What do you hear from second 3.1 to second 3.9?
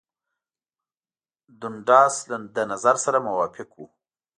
موافق وو.